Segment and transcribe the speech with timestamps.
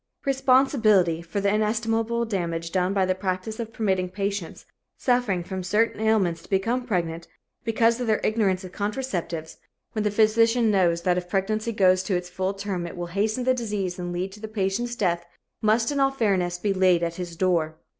[0.25, 4.65] Responsibility for the inestimable damage done by the practice of permitting patients
[4.97, 7.27] suffering from certain ailments to become pregnant,
[7.63, 9.57] because of their ignorance of contraceptives,
[9.91, 13.43] when the physician knows that if pregnancy goes to its full term it will hasten
[13.43, 15.23] the disease and lead to the patient's death,
[15.61, 17.77] must in all fairness be laid at his door.